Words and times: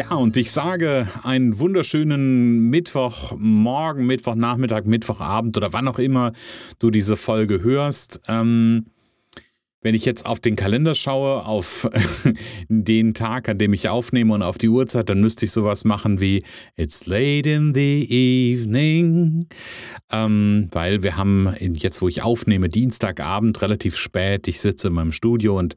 Ja, 0.00 0.14
und 0.14 0.38
ich 0.38 0.50
sage 0.50 1.08
einen 1.24 1.58
wunderschönen 1.58 2.70
Mittwochmorgen, 2.70 4.06
Mittwochnachmittag, 4.06 4.86
Mittwochabend 4.86 5.58
oder 5.58 5.74
wann 5.74 5.86
auch 5.88 5.98
immer 5.98 6.32
du 6.78 6.90
diese 6.90 7.18
Folge 7.18 7.62
hörst. 7.62 8.18
Ähm, 8.26 8.86
wenn 9.82 9.94
ich 9.94 10.06
jetzt 10.06 10.24
auf 10.24 10.40
den 10.40 10.56
Kalender 10.56 10.94
schaue, 10.94 11.44
auf 11.44 11.86
den 12.70 13.12
Tag, 13.12 13.50
an 13.50 13.58
dem 13.58 13.74
ich 13.74 13.90
aufnehme 13.90 14.32
und 14.32 14.40
auf 14.40 14.56
die 14.56 14.70
Uhrzeit, 14.70 15.10
dann 15.10 15.20
müsste 15.20 15.44
ich 15.44 15.52
sowas 15.52 15.84
machen 15.84 16.18
wie 16.18 16.42
It's 16.76 17.04
late 17.04 17.50
in 17.50 17.74
the 17.74 18.06
evening. 18.08 19.48
Ähm, 20.10 20.68
weil 20.72 21.02
wir 21.02 21.18
haben 21.18 21.52
jetzt, 21.58 22.00
wo 22.00 22.08
ich 22.08 22.22
aufnehme, 22.22 22.70
Dienstagabend 22.70 23.60
relativ 23.60 23.98
spät. 23.98 24.48
Ich 24.48 24.62
sitze 24.62 24.88
in 24.88 24.94
meinem 24.94 25.12
Studio 25.12 25.58
und 25.58 25.76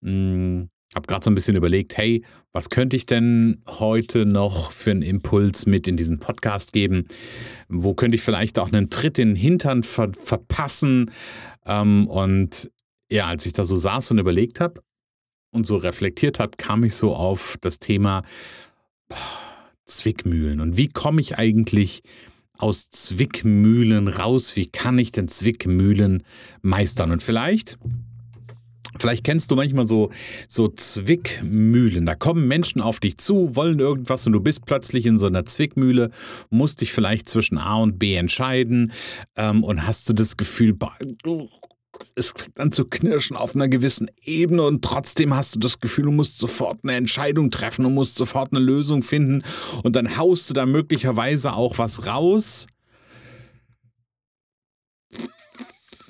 mm, 0.00 0.62
habe 0.94 1.06
gerade 1.06 1.24
so 1.24 1.30
ein 1.30 1.34
bisschen 1.34 1.56
überlegt, 1.56 1.96
hey, 1.96 2.24
was 2.52 2.68
könnte 2.68 2.96
ich 2.96 3.06
denn 3.06 3.62
heute 3.66 4.26
noch 4.26 4.72
für 4.72 4.90
einen 4.90 5.02
Impuls 5.02 5.66
mit 5.66 5.86
in 5.86 5.96
diesen 5.96 6.18
Podcast 6.18 6.72
geben? 6.72 7.06
Wo 7.68 7.94
könnte 7.94 8.16
ich 8.16 8.22
vielleicht 8.22 8.58
auch 8.58 8.72
einen 8.72 8.90
Tritt 8.90 9.18
in 9.18 9.30
den 9.30 9.36
Hintern 9.36 9.84
ver 9.84 10.12
verpassen? 10.14 11.10
Ähm, 11.64 12.08
und 12.08 12.70
ja, 13.10 13.26
als 13.26 13.46
ich 13.46 13.52
da 13.52 13.64
so 13.64 13.76
saß 13.76 14.10
und 14.10 14.18
überlegt 14.18 14.60
habe 14.60 14.82
und 15.52 15.66
so 15.66 15.76
reflektiert 15.76 16.40
habe, 16.40 16.52
kam 16.56 16.82
ich 16.84 16.94
so 16.94 17.14
auf 17.14 17.56
das 17.60 17.78
Thema 17.78 18.22
Zwickmühlen. 19.86 20.60
Und 20.60 20.76
wie 20.76 20.88
komme 20.88 21.20
ich 21.20 21.38
eigentlich 21.38 22.02
aus 22.58 22.90
Zwickmühlen 22.90 24.08
raus? 24.08 24.56
Wie 24.56 24.66
kann 24.66 24.98
ich 24.98 25.12
denn 25.12 25.28
Zwickmühlen 25.28 26.22
meistern? 26.62 27.10
Und 27.10 27.22
vielleicht 27.22 27.78
Vielleicht 28.98 29.24
kennst 29.24 29.50
du 29.50 29.56
manchmal 29.56 29.86
so, 29.86 30.10
so 30.48 30.68
Zwickmühlen. 30.68 32.06
Da 32.06 32.14
kommen 32.14 32.48
Menschen 32.48 32.80
auf 32.80 33.00
dich 33.00 33.18
zu, 33.18 33.54
wollen 33.56 33.78
irgendwas 33.78 34.26
und 34.26 34.32
du 34.32 34.40
bist 34.40 34.66
plötzlich 34.66 35.06
in 35.06 35.18
so 35.18 35.26
einer 35.26 35.44
Zwickmühle, 35.44 36.10
musst 36.50 36.80
dich 36.80 36.92
vielleicht 36.92 37.28
zwischen 37.28 37.58
A 37.58 37.76
und 37.76 37.98
B 37.98 38.14
entscheiden 38.14 38.92
ähm, 39.36 39.62
und 39.62 39.86
hast 39.86 40.08
du 40.08 40.12
das 40.12 40.36
Gefühl, 40.36 40.76
es 42.14 42.32
fängt 42.36 42.58
an 42.58 42.72
zu 42.72 42.84
knirschen 42.84 43.36
auf 43.36 43.54
einer 43.54 43.68
gewissen 43.68 44.10
Ebene 44.22 44.62
und 44.62 44.84
trotzdem 44.84 45.34
hast 45.34 45.54
du 45.54 45.58
das 45.58 45.80
Gefühl, 45.80 46.04
du 46.04 46.12
musst 46.12 46.38
sofort 46.38 46.80
eine 46.82 46.94
Entscheidung 46.94 47.50
treffen 47.50 47.84
und 47.84 47.94
musst 47.94 48.16
sofort 48.16 48.52
eine 48.52 48.60
Lösung 48.60 49.02
finden 49.02 49.42
und 49.82 49.96
dann 49.96 50.16
haust 50.16 50.50
du 50.50 50.54
da 50.54 50.66
möglicherweise 50.66 51.52
auch 51.52 51.78
was 51.78 52.06
raus 52.06 52.66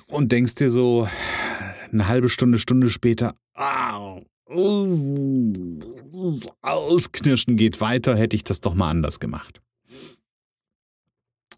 und 0.07 0.31
denkst 0.31 0.55
dir 0.55 0.69
so 0.69 1.07
eine 1.91 2.07
halbe 2.07 2.29
Stunde, 2.29 2.59
Stunde 2.59 2.89
später, 2.89 3.35
ausknirschen 6.61 7.57
geht 7.57 7.81
weiter, 7.81 8.15
hätte 8.15 8.35
ich 8.35 8.43
das 8.43 8.61
doch 8.61 8.73
mal 8.73 8.89
anders 8.89 9.19
gemacht. 9.19 9.61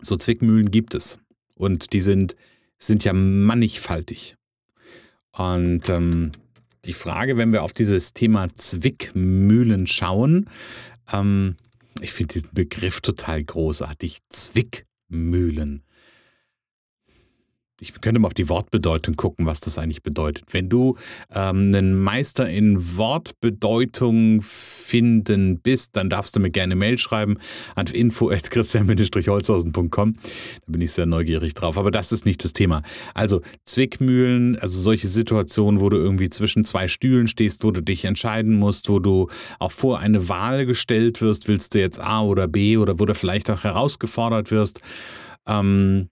So 0.02 0.16
Zwickmühlen 0.18 0.70
gibt 0.72 0.96
es 0.96 1.18
und 1.56 1.94
die 1.94 2.02
sind 2.02 2.36
sind 2.78 3.04
ja 3.04 3.14
mannigfaltig. 3.14 4.36
Und 5.32 5.90
ähm, 5.90 6.32
die 6.86 6.94
Frage, 6.94 7.38
wenn 7.38 7.52
wir 7.52 7.64
auf 7.64 7.74
dieses 7.74 8.14
Thema 8.14 8.54
Zwickmühlen 8.56 9.88
schauen, 9.88 10.50
ähm, 11.12 11.56
ich 12.02 12.12
finde 12.12 12.34
diesen 12.34 12.54
Begriff 12.54 13.02
total 13.02 13.44
großartig. 13.44 14.20
Zwickmühlen. 14.30 15.84
Ich 17.82 18.00
könnte 18.02 18.22
mal 18.22 18.28
auf 18.28 18.36
die 18.36 18.50
Wortbedeutung 18.50 19.16
gucken, 19.16 19.48
was 19.48 19.60
das 19.60 19.80
eigentlich 19.80 20.04
bedeutet. 20.04 20.46
Wenn 20.52 20.70
du 20.70 20.96
ähm, 21.34 21.74
einen 21.74 22.00
Meister 22.00 22.48
in 22.48 22.98
Wortbedeutung 22.98 24.44
finden 24.44 25.60
bist, 25.60 25.96
dann 25.96 26.08
darfst 26.08 26.36
du 26.36 26.40
mir 26.40 26.52
gerne 26.52 26.76
Mail 26.76 27.00
schreiben 27.00 27.38
an 27.74 27.88
info.christian-holzhausen.com. 27.88 30.14
Da 30.14 30.22
bin 30.68 30.82
ich 30.82 30.92
sehr 30.94 31.08
neugierig 31.08 31.56
drauf. 31.56 31.80
Aber 31.80 31.90
das 31.90 32.12
ist 32.12 32.28
nicht 32.28 32.44
das 32.44 32.54
Thema. 32.54 32.84
Also 33.16 33.42
Zwickmühlen, 33.66 34.60
also 34.60 34.80
solche 34.80 35.08
Situationen, 35.08 35.82
wo 35.82 35.90
du 35.90 35.98
irgendwie 35.98 36.30
zwischen 36.30 36.66
zwei 36.66 36.88
Stühlen 36.88 37.28
stehst, 37.28 37.64
wo 37.64 37.72
du 37.72 37.82
dich 37.82 38.06
entscheiden 38.06 38.54
musst, 38.56 38.88
wo 38.88 39.00
du 39.00 39.30
auch 39.58 39.72
vor 39.72 39.98
eine 40.00 40.30
Wahl 40.30 40.68
gestellt 40.68 41.22
wirst, 41.22 41.48
willst 41.48 41.74
du 41.74 41.80
jetzt 41.80 42.00
A 42.00 42.22
oder 42.22 42.48
B 42.48 42.78
oder 42.78 43.00
wo 43.00 43.06
du 43.06 43.16
vielleicht 43.16 43.50
auch 43.50 43.64
herausgefordert 43.64 44.52
wirst. 44.52 44.82
Ähm, 45.48 46.10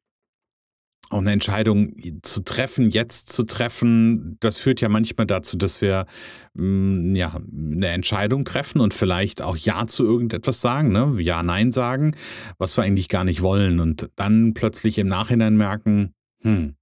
und 1.12 1.20
eine 1.20 1.34
Entscheidung 1.34 1.94
zu 2.22 2.44
treffen, 2.44 2.90
jetzt 2.90 3.32
zu 3.32 3.44
treffen, 3.44 4.38
das 4.40 4.58
führt 4.58 4.80
ja 4.82 4.90
manchmal 4.90 5.28
dazu, 5.28 5.58
dass 5.58 5.82
wir 5.82 6.06
mh, 6.54 6.64
mm, 6.64 7.16
ja, 7.16 7.40
eine 7.52 7.88
Entscheidung 7.88 8.46
treffen 8.46 8.80
und 8.80 8.94
vielleicht 8.94 9.42
auch 9.42 9.58
Ja 9.58 9.88
zu 9.88 10.06
irgendetwas 10.06 10.62
sagen, 10.62 10.92
ne? 10.92 11.16
Ja, 11.20 11.44
Nein 11.44 11.72
sagen, 11.72 12.16
was 12.58 12.78
wir 12.78 12.84
eigentlich 12.84 13.10
gar 13.10 13.26
nicht 13.26 13.42
wollen. 13.42 13.80
Und 13.80 14.10
dann 14.16 14.54
plötzlich 14.54 14.98
im 14.98 15.08
Nachhinein 15.08 15.58
merken, 15.58 16.14
hm, 16.42 16.76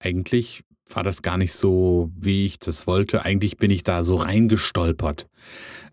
eigentlich 0.00 0.64
war 0.92 1.02
das 1.02 1.22
gar 1.22 1.38
nicht 1.38 1.52
so, 1.52 2.10
wie 2.16 2.46
ich 2.46 2.58
das 2.58 2.86
wollte. 2.86 3.24
Eigentlich 3.24 3.56
bin 3.56 3.70
ich 3.70 3.82
da 3.84 4.02
so 4.02 4.16
reingestolpert. 4.16 5.28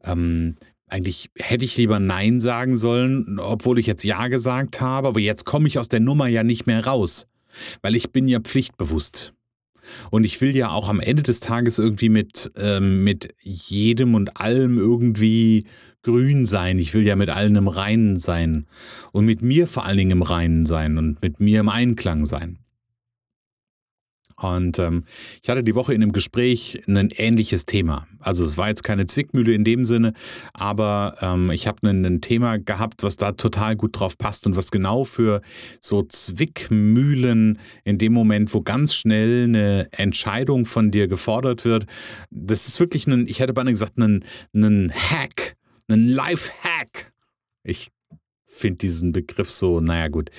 Ähm, 0.04 0.56
eigentlich 0.88 1.32
hätte 1.38 1.66
ich 1.66 1.78
lieber 1.78 2.00
Nein 2.00 2.40
sagen 2.40 2.76
sollen, 2.76 3.40
obwohl 3.40 3.80
ich 3.80 3.88
jetzt 3.88 4.04
Ja 4.04 4.28
gesagt 4.28 4.82
habe, 4.82 5.08
aber 5.08 5.20
jetzt 5.20 5.46
komme 5.46 5.68
ich 5.68 5.80
aus 5.80 5.90
der 5.90 6.00
Nummer 6.00 6.28
ja 6.28 6.44
nicht 6.44 6.68
mehr 6.68 6.86
raus. 6.86 7.28
Weil 7.82 7.96
ich 7.96 8.12
bin 8.12 8.28
ja 8.28 8.40
pflichtbewusst. 8.40 9.34
Und 10.10 10.24
ich 10.24 10.42
will 10.42 10.56
ja 10.56 10.70
auch 10.70 10.90
am 10.90 11.00
Ende 11.00 11.24
des 11.24 11.40
Tages 11.40 11.78
irgendwie 11.78 12.10
mit, 12.10 12.52
ähm, 12.58 13.04
mit 13.04 13.36
jedem 13.42 14.16
und 14.16 14.38
allem 14.38 14.78
irgendwie 14.78 15.66
grün 16.02 16.46
sein. 16.46 16.80
Ich 16.80 16.94
will 16.94 17.06
ja 17.06 17.16
mit 17.16 17.30
allen 17.30 17.56
im 17.56 17.68
Reinen 17.68 18.18
sein. 18.18 18.66
Und 19.12 19.26
mit 19.26 19.42
mir 19.42 19.68
vor 19.68 19.86
allen 19.86 19.98
Dingen 19.98 20.12
im 20.12 20.22
Reinen 20.22 20.66
sein 20.66 20.98
und 20.98 21.22
mit 21.22 21.40
mir 21.40 21.60
im 21.60 21.70
Einklang 21.70 22.26
sein. 22.26 22.60
Und 24.38 24.80
ähm, 24.80 25.06
ich 25.42 25.50
hatte 25.50 25.64
die 25.64 25.76
Woche 25.76 25.94
in 25.94 26.02
einem 26.02 26.12
Gespräch 26.12 26.82
ein 26.88 27.10
ähnliches 27.16 27.66
Thema. 27.66 28.06
Also 28.20 28.44
es 28.46 28.58
war 28.58 28.68
jetzt 28.68 28.84
keine 28.84 29.06
Zwickmühle 29.06 29.54
in 29.54 29.64
dem 29.64 29.86
Sinne, 29.86 30.14
aber 30.54 31.16
ähm, 31.22 31.52
ich 31.52 31.68
habe 31.68 31.88
ein, 31.90 32.20
Thema 32.22 32.58
gehabt, 32.58 33.04
was 33.04 33.18
da 33.18 33.32
total 33.34 33.76
gut 33.76 34.00
drauf 34.00 34.18
passt 34.18 34.46
und 34.46 34.56
was 34.56 34.72
genau 34.72 35.06
für 35.06 35.42
so 35.80 36.04
Zwickmühlen 36.04 37.60
in 37.84 37.98
dem 37.98 38.14
Moment, 38.14 38.54
wo 38.54 38.62
ganz 38.62 38.94
schnell 38.96 39.46
eine 39.46 39.88
Entscheidung 39.92 40.66
von 40.66 40.92
dir 40.92 41.08
gefordert 41.08 41.66
wird, 41.66 41.86
das 42.30 42.68
ist 42.68 42.80
wirklich 42.80 43.08
ein, 43.08 43.28
ich 43.28 43.40
hätte 43.40 43.54
beinahe 43.54 43.74
gesagt, 43.74 43.98
ein, 43.98 44.26
ein 44.54 44.92
Hack, 44.92 45.56
ein 45.88 46.08
Life-Hack. 46.08 47.14
Ich 47.64 47.90
finde 48.56 48.78
diesen 48.78 49.12
Begriff 49.12 49.52
so, 49.52 49.80
naja 49.80 50.08
gut, 50.08 50.30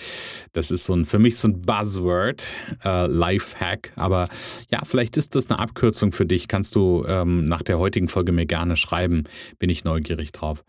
das 0.52 0.70
ist 0.70 0.84
so 0.84 0.94
ein, 0.94 1.04
für 1.04 1.18
mich 1.18 1.36
so 1.36 1.48
ein 1.48 1.62
Buzzword, 1.62 2.48
äh, 2.84 3.06
Lifehack. 3.06 3.92
Aber 3.96 4.28
ja, 4.70 4.80
vielleicht 4.84 5.16
ist 5.16 5.34
das 5.34 5.48
eine 5.50 5.58
Abkürzung 5.58 6.12
für 6.12 6.26
dich. 6.26 6.48
Kannst 6.48 6.74
du 6.74 7.04
ähm, 7.06 7.44
nach 7.44 7.62
der 7.62 7.78
heutigen 7.78 8.08
Folge 8.08 8.32
mir 8.32 8.46
gerne 8.46 8.76
schreiben. 8.76 9.24
Bin 9.58 9.70
ich 9.70 9.84
neugierig 9.84 10.32
drauf. 10.32 10.64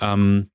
Ähm, 0.00 0.50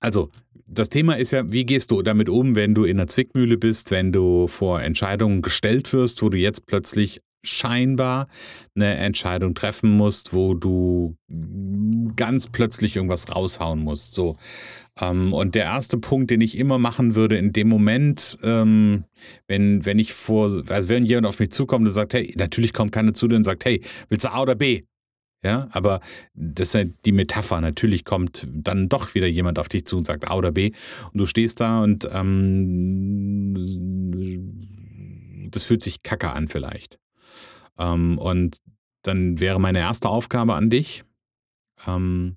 also, 0.00 0.30
das 0.66 0.90
Thema 0.90 1.14
ist 1.14 1.30
ja, 1.30 1.50
wie 1.50 1.64
gehst 1.64 1.90
du 1.90 2.02
damit 2.02 2.28
um, 2.28 2.54
wenn 2.54 2.74
du 2.74 2.84
in 2.84 2.98
einer 2.98 3.06
Zwickmühle 3.06 3.56
bist, 3.56 3.90
wenn 3.90 4.12
du 4.12 4.48
vor 4.48 4.82
Entscheidungen 4.82 5.42
gestellt 5.42 5.92
wirst, 5.92 6.22
wo 6.22 6.28
du 6.28 6.36
jetzt 6.36 6.66
plötzlich 6.66 7.22
scheinbar 7.44 8.28
eine 8.74 8.94
Entscheidung 8.96 9.54
treffen 9.54 9.90
musst, 9.96 10.34
wo 10.34 10.54
du 10.54 11.16
ganz 12.16 12.48
plötzlich 12.48 12.96
irgendwas 12.96 13.34
raushauen 13.34 13.80
musst. 13.80 14.12
So. 14.14 14.36
Ähm, 15.00 15.32
und 15.32 15.54
der 15.54 15.64
erste 15.64 15.98
Punkt, 15.98 16.30
den 16.30 16.40
ich 16.40 16.58
immer 16.58 16.78
machen 16.78 17.14
würde 17.14 17.36
in 17.36 17.52
dem 17.52 17.68
Moment, 17.68 18.38
ähm, 18.42 19.04
wenn, 19.46 19.84
wenn 19.84 19.98
ich 19.98 20.12
vor, 20.12 20.44
also 20.44 20.88
wenn 20.88 21.04
jemand 21.04 21.26
auf 21.26 21.38
mich 21.38 21.50
zukommt 21.50 21.86
und 21.86 21.92
sagt, 21.92 22.14
hey, 22.14 22.34
natürlich 22.36 22.72
kommt 22.72 22.92
keiner 22.92 23.14
zu 23.14 23.28
dir 23.28 23.36
und 23.36 23.44
sagt, 23.44 23.64
hey, 23.64 23.82
willst 24.08 24.24
du 24.24 24.32
A 24.32 24.42
oder 24.42 24.54
B? 24.54 24.82
Ja, 25.44 25.68
aber 25.70 26.00
das 26.34 26.68
ist 26.68 26.74
ja 26.74 26.84
die 27.04 27.12
Metapher. 27.12 27.60
Natürlich 27.60 28.04
kommt 28.04 28.46
dann 28.52 28.88
doch 28.88 29.14
wieder 29.14 29.28
jemand 29.28 29.60
auf 29.60 29.68
dich 29.68 29.84
zu 29.84 29.96
und 29.96 30.04
sagt 30.04 30.28
A 30.28 30.34
oder 30.34 30.50
B. 30.50 30.72
Und 31.12 31.18
du 31.18 31.26
stehst 31.26 31.60
da 31.60 31.80
und 31.82 32.08
ähm, 32.12 33.54
das 35.52 35.62
fühlt 35.64 35.82
sich 35.82 36.02
kacke 36.02 36.32
an 36.32 36.48
vielleicht. 36.48 36.98
Ähm, 37.78 38.18
und 38.18 38.58
dann 39.02 39.38
wäre 39.38 39.60
meine 39.60 39.78
erste 39.78 40.08
Aufgabe 40.08 40.54
an 40.54 40.70
dich, 40.70 41.04
Ähm, 41.86 42.36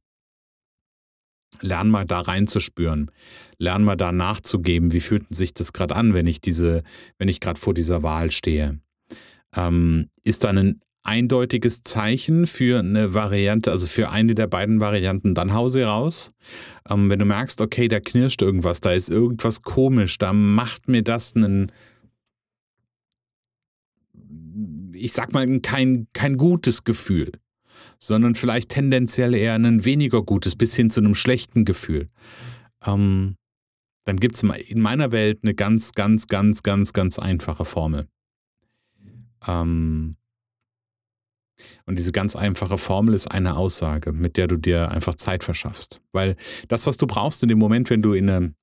lern 1.60 1.90
mal 1.90 2.06
da 2.06 2.22
reinzuspüren. 2.22 3.12
Lern 3.58 3.84
mal 3.84 3.98
da 3.98 4.12
nachzugeben, 4.12 4.92
wie 4.94 5.00
fühlt 5.02 5.36
sich 5.36 5.54
das 5.54 5.74
gerade 5.74 5.96
an, 5.96 6.14
wenn 6.14 6.28
ich 6.28 6.42
diese, 6.42 6.84
wenn 7.18 7.28
ich 7.28 7.40
gerade 7.40 7.60
vor 7.60 7.74
dieser 7.74 8.04
Wahl 8.04 8.32
stehe. 8.32 8.80
Ähm, 9.56 10.10
ist 10.24 10.44
da 10.44 10.50
ein 10.50 10.82
eindeutiges 11.04 11.84
Zeichen 11.84 12.48
für 12.48 12.80
eine 12.80 13.14
Variante, 13.14 13.72
also 13.72 13.88
für 13.88 14.12
eine 14.12 14.36
der 14.36 14.48
beiden 14.48 14.80
Varianten, 14.80 15.34
dann 15.34 15.54
hau 15.54 15.68
sie 15.68 15.82
raus. 15.82 16.32
Ähm, 16.90 17.10
wenn 17.10 17.20
du 17.20 17.26
merkst, 17.26 17.60
okay, 17.62 17.88
da 17.88 18.00
knirscht 18.00 18.42
irgendwas, 18.42 18.82
da 18.82 18.92
ist 18.92 19.10
irgendwas 19.10 19.64
komisch, 19.64 20.18
da 20.18 20.32
macht 20.34 20.88
mir 20.88 21.04
das 21.04 21.36
einen, 21.36 21.72
ich 24.94 25.14
sag 25.14 25.34
mal, 25.34 25.60
kein, 25.62 26.08
kein 26.14 26.38
gutes 26.38 26.84
Gefühl, 26.84 27.32
sondern 28.04 28.36
vielleicht 28.36 28.70
tendenziell 28.70 29.34
eher 29.34 29.56
ein 29.56 29.86
weniger 29.86 30.24
gutes 30.24 30.56
bis 30.56 30.76
hin 30.76 30.90
zu 30.90 31.00
einem 31.00 31.16
schlechten 31.16 31.66
Gefühl. 31.66 32.08
Ähm, 32.84 33.36
dann 34.06 34.20
gibt 34.20 34.36
es 34.36 34.44
in 34.44 34.82
meiner 34.82 35.12
Welt 35.12 35.40
eine 35.44 35.54
ganz, 35.54 35.92
ganz, 35.94 36.28
ganz, 36.28 36.64
ganz, 36.64 36.94
ganz 36.94 37.20
einfache 37.20 37.66
Formel. 37.66 38.08
Ähm, 39.48 40.18
und 41.86 42.00
diese 42.00 42.12
ganz 42.12 42.36
einfache 42.36 42.80
Formel 42.80 43.14
ist 43.14 43.28
eine 43.28 43.56
Aussage, 43.56 44.14
mit 44.14 44.36
der 44.36 44.48
du 44.48 44.58
dir 44.58 44.90
einfach 44.90 45.14
Zeit 45.14 45.44
verschaffst. 45.44 46.02
Weil 46.12 46.36
das, 46.68 46.88
was 46.88 46.98
du 46.98 47.06
brauchst 47.06 47.44
in 47.44 47.50
dem 47.50 47.60
Moment, 47.60 47.92
wenn 47.92 48.02
du 48.02 48.14
in 48.14 48.30
eine, 48.30 48.56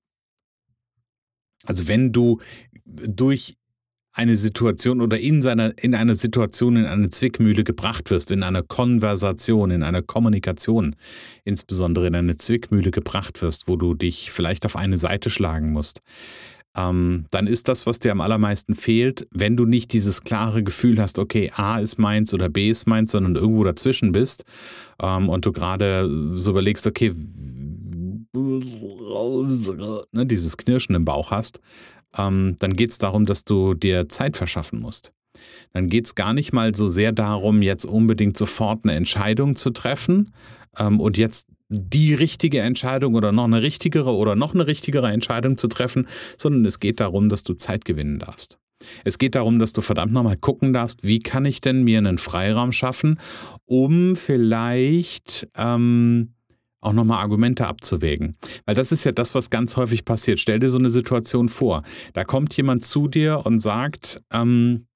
also 1.65 1.87
wenn 1.87 2.13
du 2.13 2.41
durch 2.85 3.58
eine 4.19 4.35
Situation 4.35 5.01
oder 5.01 5.19
in 5.19 5.43
seiner, 5.43 5.73
in 5.81 5.95
einer 5.95 6.17
Situation 6.17 6.77
in 6.77 6.87
eine 6.87 7.09
Zwickmühle 7.09 7.63
gebracht 7.63 8.11
wirst, 8.11 8.33
in 8.33 8.43
einer 8.43 8.65
Konversation, 8.65 9.71
in 9.71 9.85
einer 9.85 10.03
Kommunikation, 10.03 10.97
insbesondere 11.45 12.09
in 12.09 12.17
eine 12.17 12.37
Zwickmühle 12.37 12.91
gebracht 12.91 13.41
wirst, 13.43 13.69
wo 13.69 13.77
du 13.77 13.95
dich 13.95 14.33
vielleicht 14.33 14.67
auf 14.67 14.75
eine 14.75 14.99
Seite 14.99 15.31
schlagen 15.31 15.73
musst, 15.73 16.03
ähm, 16.77 17.27
dann 17.31 17.47
ist 17.47 17.69
das, 17.69 17.87
was 17.87 18.01
dir 18.01 18.11
am 18.11 18.21
allermeisten 18.21 18.75
fehlt, 18.75 19.29
wenn 19.31 19.57
du 19.57 19.67
nicht 19.67 19.93
dieses 19.93 20.23
klare 20.23 20.65
Gefühl 20.65 21.01
hast, 21.01 21.21
okay, 21.21 21.53
A 21.55 21.79
ist 21.79 22.01
meins 22.01 22.35
oder 22.35 22.49
B 22.49 22.71
ist 22.71 22.89
meins, 22.89 23.13
sondern 23.13 23.37
irgendwo 23.37 23.63
dazwischen 23.63 24.11
bist 24.11 24.43
ähm, 25.01 25.29
und 25.29 25.47
du 25.47 25.53
gerade 25.53 26.11
so 26.37 26.51
überlegst, 26.51 26.89
okay, 26.89 27.15
ne, 30.13 30.27
dieses 30.27 30.57
Knirschen 30.57 30.97
im 30.97 31.05
Bauch 31.05 31.31
hast, 31.31 31.61
ähm, 32.17 32.57
dann 32.59 32.75
geht 32.77 32.91
es 32.91 32.99
darum, 32.99 33.27
dass 33.27 33.45
du 33.45 33.75
dir 33.75 34.09
Zeit 34.09 34.37
verschaffen 34.37 34.81
musst. 34.81 35.13
Dann 35.73 35.89
geht 35.89 36.07
es 36.07 36.15
gar 36.15 36.33
nicht 36.33 36.53
mal 36.53 36.75
so 36.75 36.89
sehr 36.89 37.13
darum, 37.13 37.63
jetzt 37.63 37.85
unbedingt 37.85 38.37
sofort 38.37 38.81
eine 38.85 38.95
Entscheidung 38.95 39.57
zu 39.57 39.71
treffen 39.71 40.33
ähm, 40.79 41.01
und 41.01 41.17
jetzt 41.17 41.49
die 41.69 42.15
richtige 42.15 42.61
Entscheidung 42.61 43.15
oder 43.15 43.31
noch 43.31 43.45
eine 43.45 43.63
richtigere 43.63 44.15
oder 44.15 44.35
noch 44.37 44.55
eine 44.55 44.67
richtigere 44.67 45.11
Entscheidung 45.13 45.59
zu 45.59 45.69
treffen, 45.69 46.07
sondern 46.39 46.65
es 46.65 46.81
geht 46.81 47.01
darum, 47.01 47.29
dass 47.29 47.45
du 47.45 47.55
Zeit 47.55 47.85
gewinnen 47.85 48.19
darfst. 48.19 48.59
Es 49.05 49.19
geht 49.19 49.35
darum, 49.35 49.59
dass 49.59 49.73
du 49.73 49.83
verdammt 49.83 50.13
nochmal 50.13 50.37
gucken 50.37 50.73
darfst, 50.73 51.03
wie 51.03 51.19
kann 51.19 51.45
ich 51.45 51.61
denn 51.61 51.83
mir 51.83 51.99
einen 51.99 52.19
Freiraum 52.19 52.73
schaffen, 52.73 53.19
um 53.67 54.17
vielleicht 54.17 55.49
ähm, 55.57 56.33
auch 56.81 56.93
nochmal 56.93 57.23
Argumente 57.23 57.67
abzuwägen. 57.67 58.37
Weil 58.67 58.75
das 58.75 58.93
ist 58.93 59.05
ja 59.05 59.13
das, 59.13 59.35
was 59.35 59.51
ganz 59.51 59.77
häufig 59.77 60.05
passiert. 60.05 60.41
Stell 60.41 60.61
dir 60.61 60.69
so 60.69 60.79
eine 60.79 60.91
Situation 60.91 61.49
vor. 61.49 61.83
Da 62.13 62.25
kommt 62.25 62.57
jemand 62.57 62.85
zu 62.85 63.09
dir 63.09 63.45
und 63.45 63.59
sagt, 63.61 64.21
ähm, 64.33 64.87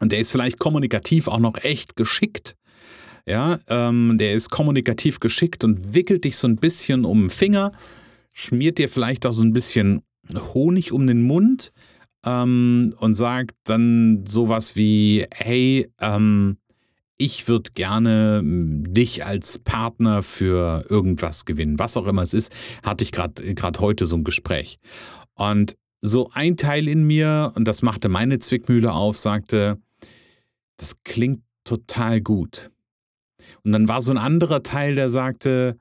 und 0.00 0.12
der 0.12 0.18
ist 0.18 0.30
vielleicht 0.30 0.58
kommunikativ 0.58 1.28
auch 1.28 1.38
noch 1.38 1.62
echt 1.62 1.96
geschickt, 1.96 2.56
ja, 3.26 3.58
ähm, 3.68 4.16
der 4.18 4.32
ist 4.34 4.50
kommunikativ 4.50 5.18
geschickt 5.18 5.64
und 5.64 5.94
wickelt 5.94 6.24
dich 6.24 6.36
so 6.36 6.46
ein 6.46 6.56
bisschen 6.56 7.04
um 7.04 7.22
den 7.22 7.30
Finger, 7.30 7.72
schmiert 8.34 8.78
dir 8.78 8.88
vielleicht 8.88 9.24
auch 9.26 9.32
so 9.32 9.42
ein 9.42 9.52
bisschen 9.52 10.02
Honig 10.52 10.92
um 10.92 11.06
den 11.06 11.22
Mund 11.22 11.72
ähm, 12.26 12.94
und 12.98 13.14
sagt 13.14 13.56
dann 13.64 14.24
sowas 14.26 14.76
wie, 14.76 15.24
hey, 15.32 15.88
ähm, 16.00 16.58
ich 17.16 17.48
würde 17.48 17.70
gerne 17.74 18.42
dich 18.44 19.24
als 19.24 19.58
Partner 19.58 20.22
für 20.22 20.84
irgendwas 20.88 21.44
gewinnen, 21.44 21.78
was 21.78 21.96
auch 21.96 22.06
immer 22.06 22.22
es 22.22 22.34
ist, 22.34 22.52
hatte 22.82 23.04
ich 23.04 23.12
gerade 23.12 23.80
heute 23.80 24.06
so 24.06 24.16
ein 24.16 24.24
Gespräch. 24.24 24.78
Und 25.34 25.76
so 26.00 26.30
ein 26.34 26.56
Teil 26.56 26.88
in 26.88 27.04
mir, 27.04 27.52
und 27.54 27.66
das 27.66 27.82
machte 27.82 28.08
meine 28.08 28.38
Zwickmühle 28.38 28.92
auf, 28.92 29.16
sagte, 29.16 29.80
das 30.76 31.02
klingt 31.04 31.42
total 31.64 32.20
gut. 32.20 32.70
Und 33.62 33.72
dann 33.72 33.88
war 33.88 34.02
so 34.02 34.10
ein 34.10 34.18
anderer 34.18 34.62
Teil, 34.62 34.96
der 34.96 35.08
sagte, 35.08 35.78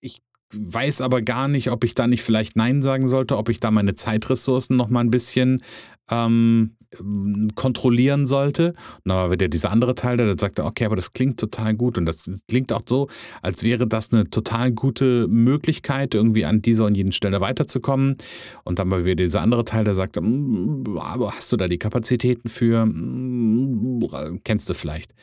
ich 0.00 0.22
weiß 0.54 1.00
aber 1.00 1.22
gar 1.22 1.48
nicht, 1.48 1.70
ob 1.70 1.84
ich 1.84 1.94
da 1.94 2.06
nicht 2.06 2.22
vielleicht 2.22 2.56
Nein 2.56 2.82
sagen 2.82 3.08
sollte, 3.08 3.36
ob 3.36 3.48
ich 3.48 3.60
da 3.60 3.70
meine 3.70 3.94
Zeitressourcen 3.94 4.76
noch 4.76 4.88
mal 4.88 5.00
ein 5.00 5.10
bisschen 5.10 5.62
ähm, 6.10 6.76
kontrollieren 7.54 8.26
sollte. 8.26 8.68
Und 8.68 9.08
dann 9.08 9.16
war 9.16 9.30
wieder 9.30 9.48
dieser 9.48 9.70
andere 9.70 9.94
Teil, 9.94 10.16
der 10.16 10.34
sagte, 10.38 10.64
okay, 10.64 10.84
aber 10.84 10.96
das 10.96 11.12
klingt 11.12 11.38
total 11.38 11.74
gut 11.74 11.98
und 11.98 12.06
das 12.06 12.30
klingt 12.48 12.72
auch 12.72 12.82
so, 12.88 13.08
als 13.42 13.62
wäre 13.62 13.86
das 13.86 14.12
eine 14.12 14.28
total 14.30 14.72
gute 14.72 15.26
Möglichkeit, 15.28 16.14
irgendwie 16.14 16.44
an 16.44 16.62
dieser 16.62 16.86
und 16.86 16.94
jenen 16.94 17.12
Stelle 17.12 17.40
weiterzukommen. 17.40 18.16
Und 18.64 18.78
dann 18.78 18.90
war 18.90 19.04
wieder 19.04 19.16
dieser 19.16 19.42
andere 19.42 19.64
Teil, 19.64 19.84
der 19.84 19.94
sagte, 19.94 20.20
mm, 20.20 20.98
aber 20.98 21.32
hast 21.32 21.52
du 21.52 21.56
da 21.56 21.68
die 21.68 21.78
Kapazitäten 21.78 22.48
für? 22.48 22.86
Mm, 22.86 24.40
kennst 24.44 24.68
du 24.70 24.74
vielleicht. 24.74 25.14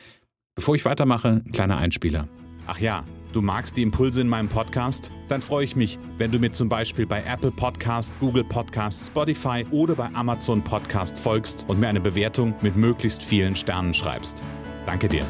Bevor 0.54 0.74
ich 0.74 0.84
weitermache, 0.84 1.42
ein 1.44 1.52
kleiner 1.52 1.78
Einspieler. 1.78 2.28
Ach 2.66 2.78
ja, 2.78 3.04
Du 3.32 3.40
magst 3.40 3.78
die 3.78 3.82
Impulse 3.82 4.20
in 4.20 4.28
meinem 4.28 4.48
Podcast? 4.48 5.10
Dann 5.28 5.40
freue 5.40 5.64
ich 5.64 5.74
mich, 5.74 5.98
wenn 6.18 6.30
du 6.30 6.38
mir 6.38 6.52
zum 6.52 6.68
Beispiel 6.68 7.06
bei 7.06 7.22
Apple 7.22 7.50
Podcast, 7.50 8.20
Google 8.20 8.44
Podcast, 8.44 9.06
Spotify 9.06 9.64
oder 9.70 9.94
bei 9.94 10.10
Amazon 10.12 10.62
Podcast 10.62 11.18
folgst 11.18 11.64
und 11.66 11.80
mir 11.80 11.88
eine 11.88 12.00
Bewertung 12.00 12.54
mit 12.60 12.76
möglichst 12.76 13.22
vielen 13.22 13.56
Sternen 13.56 13.94
schreibst. 13.94 14.44
Danke 14.84 15.08
dir. 15.08 15.24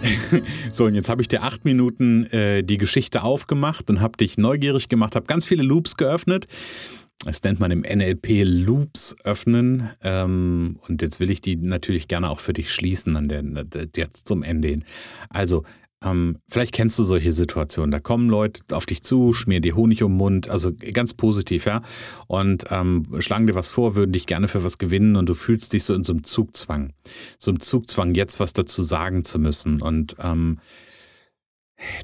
so, 0.72 0.86
und 0.86 0.94
jetzt 0.94 1.10
habe 1.10 1.20
ich 1.20 1.28
dir 1.28 1.42
acht 1.42 1.66
Minuten 1.66 2.24
äh, 2.28 2.62
die 2.62 2.78
Geschichte 2.78 3.22
aufgemacht 3.22 3.90
und 3.90 4.00
habe 4.00 4.16
dich 4.16 4.38
neugierig 4.38 4.88
gemacht, 4.88 5.14
habe 5.14 5.26
ganz 5.26 5.44
viele 5.44 5.64
Loops 5.64 5.98
geöffnet. 5.98 6.46
Das 7.26 7.42
nennt 7.42 7.60
man 7.60 7.70
im 7.70 7.80
NLP 7.80 8.44
Loops 8.44 9.14
öffnen. 9.24 9.90
Ähm, 10.02 10.78
und 10.88 11.02
jetzt 11.02 11.20
will 11.20 11.30
ich 11.30 11.42
die 11.42 11.56
natürlich 11.56 12.08
gerne 12.08 12.30
auch 12.30 12.40
für 12.40 12.54
dich 12.54 12.72
schließen, 12.72 13.14
an 13.14 13.28
der, 13.28 13.44
jetzt 13.94 14.26
zum 14.26 14.42
Ende 14.42 14.68
hin. 14.68 14.84
Also, 15.28 15.64
ähm, 16.04 16.38
vielleicht 16.48 16.72
kennst 16.72 16.98
du 16.98 17.04
solche 17.04 17.32
Situationen. 17.32 17.90
Da 17.90 17.98
kommen 17.98 18.28
Leute 18.28 18.62
auf 18.72 18.86
dich 18.86 19.02
zu, 19.02 19.32
schmieren 19.32 19.62
dir 19.62 19.74
Honig 19.74 20.02
um 20.02 20.12
den 20.12 20.18
Mund, 20.18 20.48
also 20.48 20.72
ganz 20.92 21.14
positiv, 21.14 21.66
ja. 21.66 21.82
Und 22.28 22.64
ähm, 22.70 23.04
schlagen 23.18 23.46
dir 23.46 23.54
was 23.54 23.68
vor, 23.68 23.96
würden 23.96 24.12
dich 24.12 24.26
gerne 24.26 24.48
für 24.48 24.62
was 24.62 24.78
gewinnen 24.78 25.16
und 25.16 25.28
du 25.28 25.34
fühlst 25.34 25.72
dich 25.72 25.84
so 25.84 25.94
in 25.94 26.04
so 26.04 26.12
einem 26.12 26.24
Zugzwang. 26.24 26.92
So 27.38 27.50
einem 27.50 27.60
Zugzwang, 27.60 28.14
jetzt 28.14 28.38
was 28.38 28.52
dazu 28.52 28.82
sagen 28.82 29.24
zu 29.24 29.38
müssen. 29.38 29.82
Und 29.82 30.16
ähm, 30.22 30.58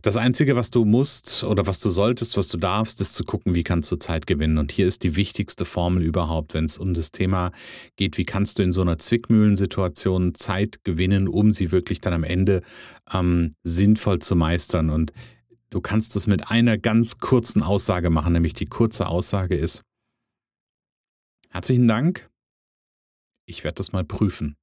das 0.02 0.16
Einzige, 0.16 0.54
was 0.54 0.70
du 0.70 0.84
musst 0.84 1.42
oder 1.42 1.66
was 1.66 1.80
du 1.80 1.90
solltest, 1.90 2.36
was 2.36 2.48
du 2.48 2.58
darfst, 2.58 3.00
ist 3.00 3.14
zu 3.14 3.24
gucken, 3.24 3.54
wie 3.54 3.64
kannst 3.64 3.90
du 3.90 3.96
Zeit 3.96 4.26
gewinnen. 4.26 4.58
Und 4.58 4.70
hier 4.70 4.86
ist 4.86 5.02
die 5.02 5.16
wichtigste 5.16 5.64
Formel 5.64 6.02
überhaupt, 6.02 6.54
wenn 6.54 6.66
es 6.66 6.78
um 6.78 6.94
das 6.94 7.10
Thema 7.10 7.50
geht, 7.96 8.16
wie 8.16 8.24
kannst 8.24 8.58
du 8.58 8.62
in 8.62 8.72
so 8.72 8.82
einer 8.82 8.98
Zwickmühlensituation 8.98 10.34
Zeit 10.34 10.84
gewinnen, 10.84 11.26
um 11.26 11.50
sie 11.50 11.72
wirklich 11.72 12.00
dann 12.00 12.12
am 12.12 12.22
Ende 12.22 12.62
ähm, 13.12 13.52
sinnvoll 13.64 14.20
zu 14.20 14.36
meistern. 14.36 14.90
Und 14.90 15.12
du 15.70 15.80
kannst 15.80 16.14
es 16.14 16.28
mit 16.28 16.50
einer 16.50 16.78
ganz 16.78 17.18
kurzen 17.18 17.62
Aussage 17.62 18.10
machen, 18.10 18.32
nämlich 18.32 18.54
die 18.54 18.66
kurze 18.66 19.08
Aussage 19.08 19.56
ist, 19.56 19.82
herzlichen 21.50 21.88
Dank, 21.88 22.30
ich 23.46 23.64
werde 23.64 23.76
das 23.76 23.92
mal 23.92 24.04
prüfen. 24.04 24.56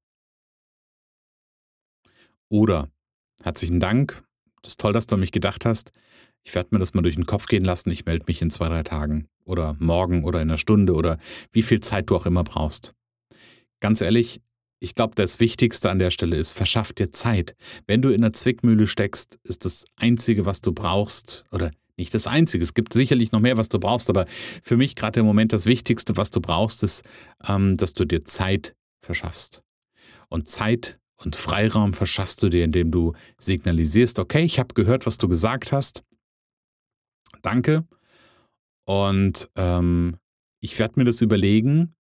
Oder 2.50 2.90
herzlichen 3.44 3.80
Dank, 3.80 4.24
das 4.62 4.74
ist 4.74 4.80
toll, 4.80 4.94
dass 4.94 5.08
du 5.08 5.16
an 5.16 5.22
mich 5.22 5.32
gedacht 5.32 5.66
hast. 5.66 5.92
Ich 6.44 6.56
werde 6.56 6.70
mir 6.72 6.80
das 6.80 6.94
mal 6.94 7.02
durch 7.02 7.16
den 7.16 7.26
Kopf 7.26 7.48
gehen 7.48 7.66
lassen. 7.66 7.92
Ich 7.92 8.06
melde 8.06 8.26
mich 8.28 8.42
in 8.42 8.50
zwei, 8.50 8.68
drei 8.68 8.84
Tagen 8.84 9.28
oder 9.46 9.76
morgen 9.80 10.24
oder 10.24 10.42
in 10.42 10.50
einer 10.50 10.58
Stunde 10.58 10.94
oder 10.94 11.18
wie 11.52 11.62
viel 11.62 11.80
Zeit 11.80 12.10
du 12.10 12.16
auch 12.16 12.26
immer 12.26 12.44
brauchst. 12.44 12.94
Ganz 13.80 14.02
ehrlich, 14.02 14.42
ich 14.80 14.96
glaube, 14.96 15.14
das 15.16 15.40
Wichtigste 15.40 15.92
an 15.92 16.00
der 16.00 16.10
Stelle 16.10 16.36
ist, 16.38 16.54
verschaff 16.54 16.94
dir 16.94 17.12
Zeit. 17.12 17.56
Wenn 17.86 18.02
du 18.02 18.10
in 18.10 18.24
einer 18.24 18.34
Zwickmühle 18.34 18.88
steckst, 18.88 19.40
ist 19.44 19.66
das 19.66 19.86
Einzige, 19.96 20.46
was 20.46 20.62
du 20.62 20.72
brauchst, 20.72 21.46
oder 21.52 21.72
nicht 21.98 22.14
das 22.16 22.26
Einzige, 22.26 22.64
es 22.64 22.74
gibt 22.74 22.94
sicherlich 22.94 23.32
noch 23.32 23.42
mehr, 23.42 23.58
was 23.58 23.70
du 23.70 23.80
brauchst, 23.80 24.10
aber 24.10 24.26
für 24.64 24.78
mich 24.78 24.96
gerade 24.96 25.20
im 25.20 25.26
Moment 25.26 25.54
das 25.54 25.68
Wichtigste, 25.68 26.18
was 26.18 26.32
du 26.32 26.42
brauchst, 26.42 26.82
ist, 26.82 27.04
ähm, 27.48 27.78
dass 27.78 27.94
du 27.94 28.06
dir 28.06 28.26
Zeit 28.26 28.76
verschaffst. 29.02 29.62
Und 30.30 30.48
Zeit 30.48 31.00
und 31.24 31.36
Freiraum 31.36 31.94
verschaffst 31.94 32.42
du 32.44 32.50
dir, 32.50 32.64
indem 32.64 32.92
du 32.92 33.14
signalisierst, 33.38 34.20
okay, 34.20 34.44
ich 34.44 34.60
habe 34.60 34.74
gehört, 34.74 35.06
was 35.06 35.18
du 35.18 35.28
gesagt 35.28 35.72
hast. 35.72 36.04
Danke. 37.42 37.86
Und 38.86 39.50
ähm, 39.56 40.18
ich 40.62 40.78
werde 40.80 41.00
mir 41.00 41.06
das 41.06 41.22
überlegen. 41.22 41.96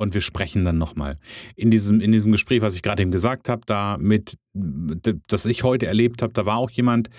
und 0.00 0.14
wir 0.14 0.22
sprechen 0.22 0.64
dann 0.64 0.78
nochmal. 0.78 1.16
In 1.56 1.70
diesem, 1.70 2.00
in 2.00 2.10
diesem 2.10 2.32
Gespräch, 2.32 2.62
was 2.62 2.74
ich 2.74 2.82
gerade 2.82 3.02
eben 3.02 3.10
gesagt 3.10 3.50
habe, 3.50 3.62
da 3.66 3.98
mit, 4.00 4.36
das 4.54 5.44
ich 5.44 5.62
heute 5.62 5.86
erlebt 5.86 6.22
habe, 6.22 6.32
da 6.32 6.46
war 6.46 6.56
auch 6.56 6.70
jemand, 6.70 7.10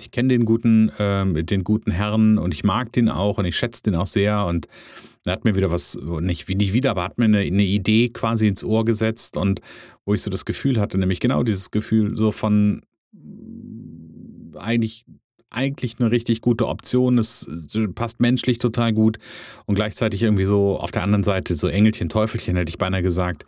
ich 0.00 0.10
kenne 0.10 0.30
den 0.30 0.44
guten, 0.44 0.88
äh, 0.98 1.44
den 1.44 1.62
guten 1.62 1.92
Herrn 1.92 2.38
und 2.38 2.52
ich 2.52 2.64
mag 2.64 2.92
den 2.92 3.08
auch 3.08 3.38
und 3.38 3.44
ich 3.44 3.56
schätze 3.56 3.84
den 3.84 3.94
auch 3.94 4.06
sehr 4.06 4.46
und 4.46 4.66
er 5.26 5.32
hat 5.32 5.44
mir 5.44 5.54
wieder 5.54 5.70
was, 5.70 5.98
nicht, 6.20 6.48
nicht 6.48 6.72
wieder, 6.72 6.90
aber 6.90 7.04
hat 7.04 7.18
mir 7.18 7.24
eine, 7.24 7.38
eine 7.38 7.62
Idee 7.62 8.10
quasi 8.10 8.46
ins 8.46 8.64
Ohr 8.64 8.84
gesetzt 8.84 9.36
und 9.36 9.60
wo 10.04 10.14
ich 10.14 10.22
so 10.22 10.30
das 10.30 10.44
Gefühl 10.44 10.80
hatte, 10.80 10.98
nämlich 10.98 11.20
genau 11.20 11.42
dieses 11.42 11.70
Gefühl 11.70 12.16
so 12.16 12.30
von 12.30 12.82
eigentlich 14.58 15.06
eigentlich 15.54 15.96
eine 15.98 16.10
richtig 16.10 16.40
gute 16.40 16.66
Option. 16.66 17.18
Es 17.18 17.46
äh, 17.74 17.88
passt 17.88 18.20
menschlich 18.20 18.58
total 18.58 18.92
gut 18.92 19.18
und 19.66 19.74
gleichzeitig 19.74 20.22
irgendwie 20.22 20.44
so 20.44 20.78
auf 20.78 20.90
der 20.90 21.02
anderen 21.02 21.24
Seite 21.24 21.54
so 21.54 21.68
Engelchen, 21.68 22.08
Teufelchen, 22.08 22.56
hätte 22.56 22.70
ich 22.70 22.78
beinahe 22.78 23.02
gesagt, 23.02 23.44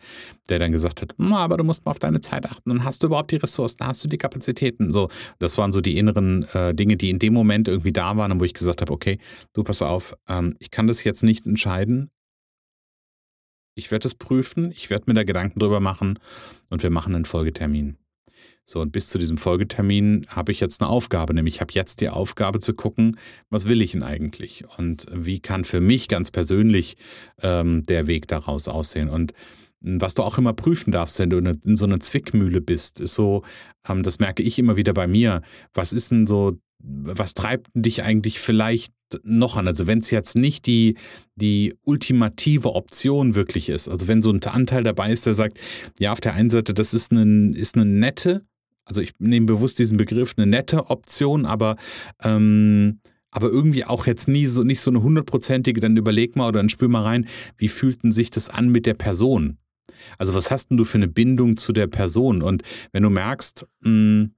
der 0.48 0.58
dann 0.58 0.72
gesagt 0.72 1.02
hat, 1.02 1.14
aber 1.18 1.56
du 1.56 1.64
musst 1.64 1.84
mal 1.84 1.90
auf 1.90 1.98
deine 1.98 2.20
Zeit 2.20 2.46
achten 2.46 2.70
und 2.70 2.84
hast 2.84 3.02
du 3.02 3.08
überhaupt 3.08 3.30
die 3.30 3.36
Ressourcen, 3.36 3.86
hast 3.86 4.04
du 4.04 4.08
die 4.08 4.18
Kapazitäten? 4.18 4.92
So, 4.92 5.08
das 5.38 5.58
waren 5.58 5.72
so 5.72 5.80
die 5.80 5.98
inneren 5.98 6.44
äh, 6.54 6.74
Dinge, 6.74 6.96
die 6.96 7.10
in 7.10 7.18
dem 7.18 7.32
Moment 7.32 7.68
irgendwie 7.68 7.92
da 7.92 8.16
waren 8.16 8.32
und 8.32 8.40
wo 8.40 8.44
ich 8.44 8.54
gesagt 8.54 8.80
habe, 8.80 8.92
okay, 8.92 9.18
du 9.52 9.62
pass 9.62 9.82
auf, 9.82 10.16
ähm, 10.28 10.54
ich 10.58 10.70
kann 10.70 10.86
das 10.86 11.04
jetzt 11.04 11.22
nicht 11.22 11.46
entscheiden. 11.46 12.10
Ich 13.74 13.90
werde 13.90 14.08
es 14.08 14.14
prüfen, 14.14 14.72
ich 14.72 14.88
werde 14.88 15.04
mir 15.06 15.14
da 15.14 15.24
Gedanken 15.24 15.58
drüber 15.58 15.80
machen 15.80 16.18
und 16.70 16.82
wir 16.82 16.90
machen 16.90 17.14
einen 17.14 17.26
Folgetermin. 17.26 17.98
So, 18.64 18.80
und 18.80 18.90
bis 18.90 19.08
zu 19.08 19.18
diesem 19.18 19.38
Folgetermin 19.38 20.26
habe 20.28 20.50
ich 20.50 20.58
jetzt 20.58 20.80
eine 20.80 20.90
Aufgabe, 20.90 21.34
nämlich 21.34 21.56
ich 21.56 21.60
habe 21.60 21.72
jetzt 21.72 22.00
die 22.00 22.08
Aufgabe 22.08 22.58
zu 22.58 22.74
gucken, 22.74 23.16
was 23.48 23.66
will 23.66 23.80
ich 23.80 23.92
denn 23.92 24.02
eigentlich 24.02 24.64
und 24.76 25.06
wie 25.12 25.38
kann 25.38 25.64
für 25.64 25.80
mich 25.80 26.08
ganz 26.08 26.32
persönlich 26.32 26.96
ähm, 27.42 27.84
der 27.84 28.08
Weg 28.08 28.26
daraus 28.26 28.66
aussehen. 28.66 29.08
Und 29.08 29.34
hm, 29.84 30.00
was 30.00 30.14
du 30.14 30.24
auch 30.24 30.36
immer 30.36 30.52
prüfen 30.52 30.90
darfst, 30.90 31.18
wenn 31.20 31.30
du 31.30 31.38
in 31.38 31.76
so 31.76 31.84
einer 31.86 32.00
Zwickmühle 32.00 32.60
bist, 32.60 32.98
ist 32.98 33.14
so, 33.14 33.44
ähm, 33.88 34.02
das 34.02 34.18
merke 34.18 34.42
ich 34.42 34.58
immer 34.58 34.76
wieder 34.76 34.94
bei 34.94 35.06
mir, 35.06 35.42
was 35.72 35.92
ist 35.92 36.10
denn 36.10 36.26
so, 36.26 36.58
was 36.78 37.34
treibt 37.34 37.68
dich 37.74 38.02
eigentlich 38.02 38.40
vielleicht 38.40 38.92
noch 39.22 39.56
an? 39.56 39.66
Also 39.68 39.86
wenn 39.86 39.98
es 39.98 40.10
jetzt 40.10 40.36
nicht 40.36 40.66
die, 40.66 40.96
die 41.36 41.74
ultimative 41.84 42.74
Option 42.74 43.34
wirklich 43.34 43.68
ist, 43.68 43.88
also 43.88 44.08
wenn 44.08 44.22
so 44.22 44.30
ein 44.30 44.42
Anteil 44.42 44.82
dabei 44.82 45.12
ist, 45.12 45.26
der 45.26 45.34
sagt, 45.34 45.58
ja, 45.98 46.12
auf 46.12 46.20
der 46.20 46.34
einen 46.34 46.50
Seite, 46.50 46.74
das 46.74 46.94
ist 46.94 47.12
eine, 47.12 47.56
ist 47.56 47.74
eine 47.74 47.84
nette 47.84 48.44
also 48.86 49.02
ich 49.02 49.12
nehme 49.18 49.46
bewusst 49.46 49.78
diesen 49.78 49.98
Begriff, 49.98 50.34
eine 50.36 50.46
nette 50.46 50.88
Option, 50.90 51.44
aber, 51.44 51.76
ähm, 52.22 53.00
aber 53.30 53.48
irgendwie 53.48 53.84
auch 53.84 54.06
jetzt 54.06 54.28
nie 54.28 54.46
so, 54.46 54.62
nicht 54.62 54.80
so 54.80 54.90
eine 54.90 55.02
hundertprozentige, 55.02 55.80
dann 55.80 55.96
überleg 55.96 56.36
mal 56.36 56.48
oder 56.48 56.60
dann 56.60 56.68
spür 56.68 56.88
mal 56.88 57.02
rein, 57.02 57.26
wie 57.58 57.68
fühlten 57.68 58.12
sich 58.12 58.30
das 58.30 58.48
an 58.48 58.68
mit 58.68 58.86
der 58.86 58.94
Person? 58.94 59.58
Also 60.18 60.34
was 60.34 60.50
hast 60.50 60.70
denn 60.70 60.76
du 60.76 60.84
für 60.84 60.98
eine 60.98 61.08
Bindung 61.08 61.56
zu 61.56 61.72
der 61.72 61.88
Person? 61.88 62.42
Und 62.42 62.62
wenn 62.92 63.02
du 63.02 63.10
merkst, 63.10 63.66
mh, 63.80 63.90
hm, 63.90 64.30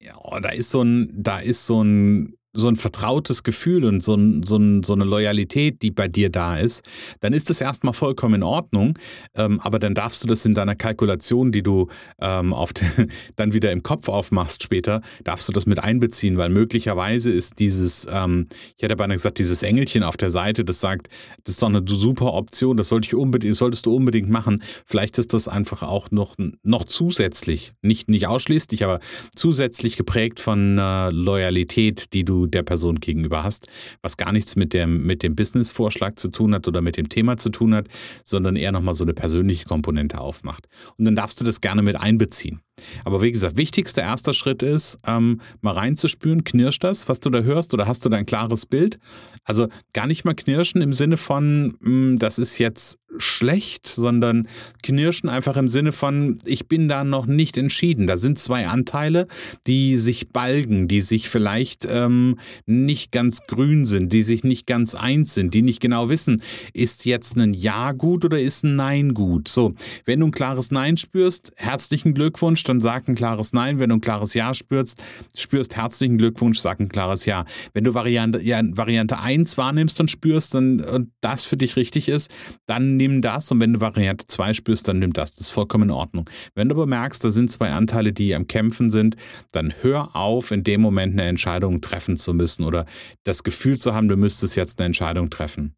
ja, 0.00 0.40
da 0.40 0.50
ist 0.50 0.70
so 0.70 0.82
ein, 0.82 1.10
da 1.14 1.38
ist 1.38 1.64
so 1.64 1.82
ein 1.82 2.34
so 2.54 2.68
ein 2.68 2.76
vertrautes 2.76 3.42
Gefühl 3.42 3.84
und 3.84 4.02
so, 4.02 4.14
ein, 4.14 4.42
so, 4.44 4.56
ein, 4.56 4.84
so, 4.84 4.94
eine 4.94 5.04
Loyalität, 5.04 5.82
die 5.82 5.90
bei 5.90 6.06
dir 6.06 6.30
da 6.30 6.56
ist, 6.56 6.82
dann 7.20 7.32
ist 7.32 7.50
das 7.50 7.60
erstmal 7.60 7.94
vollkommen 7.94 8.36
in 8.36 8.42
Ordnung. 8.44 8.96
Ähm, 9.36 9.60
aber 9.60 9.80
dann 9.80 9.94
darfst 9.94 10.22
du 10.22 10.28
das 10.28 10.46
in 10.46 10.54
deiner 10.54 10.76
Kalkulation, 10.76 11.50
die 11.50 11.64
du 11.64 11.88
ähm, 12.20 12.54
auf 12.54 12.72
de, 12.72 12.86
dann 13.36 13.52
wieder 13.52 13.72
im 13.72 13.82
Kopf 13.82 14.08
aufmachst 14.08 14.62
später, 14.62 15.02
darfst 15.24 15.48
du 15.48 15.52
das 15.52 15.66
mit 15.66 15.80
einbeziehen, 15.80 16.38
weil 16.38 16.48
möglicherweise 16.48 17.30
ist 17.32 17.58
dieses, 17.58 18.06
ähm, 18.10 18.46
ich 18.76 18.84
hätte 18.84 18.94
beinahe 18.94 19.16
gesagt, 19.16 19.38
dieses 19.38 19.64
Engelchen 19.64 20.04
auf 20.04 20.16
der 20.16 20.30
Seite, 20.30 20.64
das 20.64 20.80
sagt, 20.80 21.08
das 21.42 21.54
ist 21.54 21.62
doch 21.62 21.68
eine 21.68 21.82
super 21.84 22.34
Option, 22.34 22.76
das 22.76 22.88
sollte 22.88 23.06
ich 23.06 23.14
unbedingt, 23.16 23.56
solltest 23.56 23.86
du 23.86 23.94
unbedingt 23.94 24.30
machen. 24.30 24.62
Vielleicht 24.86 25.18
ist 25.18 25.34
das 25.34 25.48
einfach 25.48 25.82
auch 25.82 26.12
noch, 26.12 26.36
noch 26.62 26.84
zusätzlich, 26.84 27.72
nicht, 27.82 28.08
nicht 28.08 28.28
ausschließlich, 28.28 28.84
aber 28.84 29.00
zusätzlich 29.34 29.96
geprägt 29.96 30.38
von 30.38 30.78
äh, 30.78 31.10
Loyalität, 31.10 32.12
die 32.12 32.24
du 32.24 32.43
der 32.46 32.62
Person 32.62 33.00
gegenüber 33.00 33.44
hast, 33.44 33.68
was 34.02 34.16
gar 34.16 34.32
nichts 34.32 34.56
mit 34.56 34.74
dem, 34.74 35.06
mit 35.06 35.22
dem 35.22 35.34
Business-Vorschlag 35.34 36.16
zu 36.16 36.28
tun 36.28 36.54
hat 36.54 36.68
oder 36.68 36.80
mit 36.80 36.96
dem 36.96 37.08
Thema 37.08 37.36
zu 37.36 37.50
tun 37.50 37.74
hat, 37.74 37.88
sondern 38.24 38.56
eher 38.56 38.72
nochmal 38.72 38.94
so 38.94 39.04
eine 39.04 39.14
persönliche 39.14 39.66
Komponente 39.66 40.20
aufmacht. 40.20 40.68
Und 40.98 41.04
dann 41.04 41.16
darfst 41.16 41.40
du 41.40 41.44
das 41.44 41.60
gerne 41.60 41.82
mit 41.82 41.96
einbeziehen. 41.96 42.60
Aber 43.04 43.22
wie 43.22 43.30
gesagt, 43.30 43.56
wichtigster 43.56 44.02
erster 44.02 44.34
Schritt 44.34 44.62
ist, 44.62 44.98
ähm, 45.06 45.40
mal 45.60 45.74
reinzuspüren, 45.74 46.44
knirscht 46.44 46.82
das, 46.82 47.08
was 47.08 47.20
du 47.20 47.30
da 47.30 47.42
hörst, 47.42 47.72
oder 47.72 47.86
hast 47.86 48.04
du 48.04 48.08
da 48.08 48.16
ein 48.16 48.26
klares 48.26 48.66
Bild? 48.66 48.98
Also 49.44 49.68
gar 49.92 50.06
nicht 50.06 50.24
mal 50.24 50.34
knirschen 50.34 50.82
im 50.82 50.92
Sinne 50.92 51.16
von, 51.16 51.76
mh, 51.80 51.84
hm, 51.84 52.18
das 52.18 52.38
ist 52.38 52.58
jetzt 52.58 52.98
schlecht, 53.18 53.86
sondern 53.86 54.48
knirschen 54.82 55.28
einfach 55.28 55.56
im 55.56 55.68
Sinne 55.68 55.92
von, 55.92 56.38
ich 56.44 56.68
bin 56.68 56.88
da 56.88 57.04
noch 57.04 57.26
nicht 57.26 57.56
entschieden. 57.56 58.06
Da 58.06 58.16
sind 58.16 58.38
zwei 58.38 58.66
Anteile, 58.66 59.26
die 59.66 59.96
sich 59.96 60.30
balgen, 60.30 60.88
die 60.88 61.00
sich 61.00 61.28
vielleicht 61.28 61.86
ähm, 61.90 62.38
nicht 62.66 63.12
ganz 63.12 63.40
grün 63.46 63.84
sind, 63.84 64.12
die 64.12 64.22
sich 64.22 64.44
nicht 64.44 64.66
ganz 64.66 64.94
eins 64.94 65.34
sind, 65.34 65.54
die 65.54 65.62
nicht 65.62 65.80
genau 65.80 66.08
wissen, 66.08 66.42
ist 66.72 67.04
jetzt 67.04 67.36
ein 67.36 67.54
Ja 67.54 67.92
gut 67.92 68.24
oder 68.24 68.40
ist 68.40 68.64
ein 68.64 68.76
Nein 68.76 69.14
gut. 69.14 69.48
So, 69.48 69.74
wenn 70.04 70.20
du 70.20 70.26
ein 70.26 70.32
klares 70.32 70.70
Nein 70.70 70.96
spürst, 70.96 71.52
herzlichen 71.56 72.14
Glückwunsch, 72.14 72.62
dann 72.64 72.80
sag 72.80 73.08
ein 73.08 73.14
klares 73.14 73.52
Nein. 73.52 73.78
Wenn 73.78 73.90
du 73.90 73.96
ein 73.96 74.00
klares 74.00 74.34
Ja 74.34 74.54
spürst, 74.54 74.98
spürst 75.36 75.76
herzlichen 75.76 76.18
Glückwunsch, 76.18 76.58
sag 76.58 76.80
ein 76.80 76.88
klares 76.88 77.24
Ja. 77.26 77.44
Wenn 77.72 77.84
du 77.84 77.94
Variante, 77.94 78.40
ja, 78.42 78.60
Variante 78.64 79.18
1 79.18 79.56
wahrnimmst 79.58 80.00
und 80.00 80.10
spürst 80.10 80.54
dann, 80.54 80.80
und 80.80 81.10
das 81.20 81.44
für 81.44 81.56
dich 81.56 81.76
richtig 81.76 82.08
ist, 82.08 82.32
dann 82.66 82.98
nimm 83.06 83.20
das. 83.20 83.50
Und 83.50 83.60
wenn 83.60 83.74
du 83.74 83.80
Variante 83.80 84.26
2 84.26 84.54
spürst, 84.54 84.88
dann 84.88 84.98
nimm 84.98 85.12
das. 85.12 85.32
Das 85.32 85.42
ist 85.42 85.50
vollkommen 85.50 85.84
in 85.84 85.90
Ordnung. 85.90 86.28
Wenn 86.54 86.68
du 86.68 86.74
aber 86.74 86.86
merkst, 86.86 87.22
da 87.22 87.30
sind 87.30 87.52
zwei 87.52 87.70
Anteile, 87.70 88.12
die 88.12 88.34
am 88.34 88.46
Kämpfen 88.46 88.90
sind, 88.90 89.16
dann 89.52 89.74
hör 89.82 90.16
auf, 90.16 90.50
in 90.50 90.64
dem 90.64 90.80
Moment 90.80 91.12
eine 91.12 91.24
Entscheidung 91.24 91.80
treffen 91.80 92.16
zu 92.16 92.32
müssen 92.32 92.64
oder 92.64 92.86
das 93.24 93.42
Gefühl 93.42 93.78
zu 93.78 93.94
haben, 93.94 94.08
du 94.08 94.16
müsstest 94.16 94.56
jetzt 94.56 94.80
eine 94.80 94.86
Entscheidung 94.86 95.28
treffen. 95.30 95.74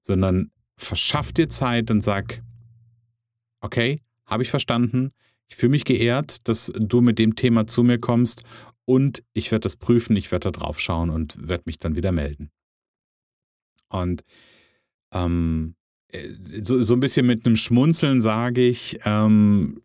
Sondern 0.00 0.50
verschaff 0.76 1.32
dir 1.32 1.48
Zeit 1.48 1.90
und 1.90 2.02
sag, 2.02 2.42
okay, 3.60 4.00
habe 4.26 4.44
ich 4.44 4.50
verstanden, 4.50 5.10
ich 5.48 5.56
fühle 5.56 5.70
mich 5.70 5.84
geehrt, 5.84 6.46
dass 6.46 6.70
du 6.76 7.00
mit 7.00 7.18
dem 7.18 7.34
Thema 7.34 7.66
zu 7.66 7.82
mir 7.82 7.98
kommst 7.98 8.44
und 8.84 9.24
ich 9.32 9.50
werde 9.50 9.62
das 9.62 9.76
prüfen, 9.76 10.14
ich 10.14 10.30
werde 10.30 10.52
da 10.52 10.60
drauf 10.60 10.78
schauen 10.78 11.10
und 11.10 11.48
werde 11.48 11.64
mich 11.66 11.78
dann 11.78 11.96
wieder 11.96 12.12
melden. 12.12 12.50
Und 13.88 14.22
ähm, 15.12 15.74
äh, 15.74 15.77
so, 16.60 16.80
so 16.80 16.94
ein 16.94 17.00
bisschen 17.00 17.26
mit 17.26 17.44
einem 17.44 17.56
Schmunzeln 17.56 18.20
sage 18.20 18.62
ich, 18.62 18.98
ähm, 19.04 19.80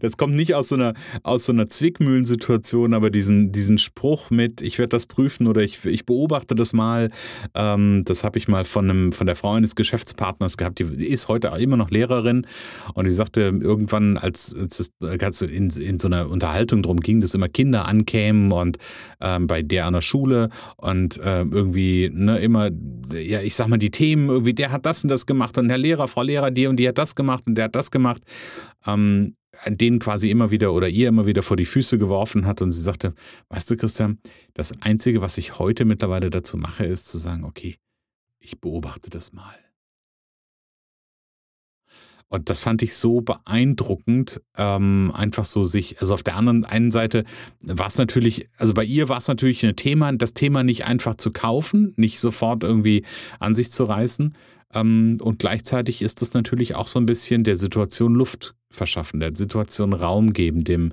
das 0.00 0.16
kommt 0.16 0.34
nicht 0.34 0.54
aus 0.54 0.68
so 0.68 0.76
einer, 0.76 0.94
aus 1.22 1.46
so 1.46 1.52
einer 1.52 1.68
Zwickmühlensituation, 1.68 2.94
aber 2.94 3.10
diesen, 3.10 3.52
diesen 3.52 3.78
Spruch 3.78 4.30
mit, 4.30 4.60
ich 4.60 4.78
werde 4.78 4.90
das 4.90 5.06
prüfen 5.06 5.46
oder 5.46 5.62
ich, 5.62 5.84
ich 5.84 6.06
beobachte 6.06 6.54
das 6.54 6.72
mal, 6.72 7.10
ähm, 7.54 8.02
das 8.04 8.24
habe 8.24 8.38
ich 8.38 8.48
mal 8.48 8.64
von, 8.64 8.90
einem, 8.90 9.12
von 9.12 9.26
der 9.26 9.36
Frau 9.36 9.52
eines 9.52 9.74
Geschäftspartners 9.74 10.56
gehabt, 10.56 10.78
die 10.78 10.84
ist 10.84 11.28
heute 11.28 11.52
immer 11.58 11.76
noch 11.76 11.90
Lehrerin 11.90 12.46
und 12.94 13.06
die 13.06 13.12
sagte 13.12 13.40
irgendwann, 13.40 14.16
als, 14.16 14.54
als 14.54 15.42
in, 15.42 15.70
in 15.70 15.98
so 15.98 16.08
einer 16.08 16.30
Unterhaltung 16.30 16.82
drum 16.82 17.00
ging, 17.00 17.20
dass 17.20 17.34
immer 17.34 17.48
Kinder 17.48 17.86
ankämen 17.86 18.52
und 18.52 18.78
ähm, 19.20 19.46
bei 19.46 19.62
der 19.62 19.86
an 19.86 19.94
der 19.94 20.00
Schule 20.00 20.48
und 20.76 21.18
äh, 21.18 21.40
irgendwie 21.42 22.10
ne, 22.12 22.38
immer, 22.38 22.70
ja, 23.14 23.40
ich 23.40 23.54
sag 23.54 23.68
mal, 23.68 23.78
die 23.78 23.90
Themen, 23.90 24.28
irgendwie, 24.28 24.54
der 24.54 24.72
hat 24.72 24.86
das 24.86 25.04
und 25.04 25.10
das 25.10 25.26
gemacht 25.26 25.58
und 25.58 25.68
Herr 25.68 25.78
Lehrer, 25.78 26.08
Frau 26.08 26.22
Lehrer, 26.22 26.50
die 26.50 26.66
und 26.66 26.76
die 26.76 26.88
hat 26.88 26.98
das 26.98 27.14
gemacht 27.14 27.44
und 27.46 27.56
der 27.56 27.66
hat 27.66 27.76
das 27.76 27.90
gemacht. 27.90 28.22
Ähm, 28.86 29.34
den 29.66 29.98
quasi 29.98 30.30
immer 30.30 30.50
wieder 30.50 30.72
oder 30.72 30.88
ihr 30.88 31.08
immer 31.08 31.26
wieder 31.26 31.42
vor 31.42 31.56
die 31.56 31.64
Füße 31.64 31.98
geworfen 31.98 32.46
hat 32.46 32.62
und 32.62 32.72
sie 32.72 32.82
sagte, 32.82 33.14
weißt 33.48 33.70
du 33.70 33.76
Christian, 33.76 34.18
das 34.54 34.72
Einzige, 34.80 35.20
was 35.20 35.38
ich 35.38 35.58
heute 35.58 35.84
mittlerweile 35.84 36.30
dazu 36.30 36.56
mache, 36.56 36.84
ist 36.84 37.08
zu 37.08 37.18
sagen, 37.18 37.44
okay, 37.44 37.76
ich 38.40 38.60
beobachte 38.60 39.10
das 39.10 39.32
mal. 39.32 39.54
Und 42.28 42.50
das 42.50 42.58
fand 42.58 42.82
ich 42.82 42.94
so 42.94 43.20
beeindruckend, 43.20 44.40
ähm, 44.56 45.12
einfach 45.14 45.44
so 45.44 45.62
sich, 45.62 46.00
also 46.00 46.14
auf 46.14 46.24
der 46.24 46.36
anderen 46.36 46.64
einen 46.64 46.90
Seite 46.90 47.24
war 47.60 47.86
es 47.86 47.96
natürlich, 47.96 48.48
also 48.56 48.74
bei 48.74 48.84
ihr 48.84 49.08
war 49.08 49.18
es 49.18 49.28
natürlich 49.28 49.64
ein 49.64 49.76
Thema, 49.76 50.12
das 50.12 50.34
Thema 50.34 50.64
nicht 50.64 50.84
einfach 50.84 51.14
zu 51.14 51.30
kaufen, 51.30 51.92
nicht 51.96 52.18
sofort 52.18 52.64
irgendwie 52.64 53.04
an 53.38 53.54
sich 53.54 53.70
zu 53.70 53.84
reißen. 53.84 54.34
Ähm, 54.74 55.18
und 55.20 55.38
gleichzeitig 55.38 56.02
ist 56.02 56.22
es 56.22 56.34
natürlich 56.34 56.74
auch 56.74 56.86
so 56.86 56.98
ein 56.98 57.06
bisschen 57.06 57.44
der 57.44 57.56
Situation 57.56 58.14
Luft 58.14 58.54
verschaffen, 58.74 59.20
der 59.20 59.34
Situation 59.34 59.92
Raum 59.92 60.32
geben, 60.32 60.64
dem, 60.64 60.92